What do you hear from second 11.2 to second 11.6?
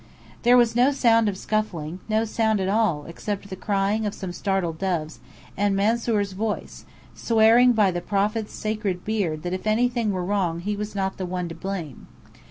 one to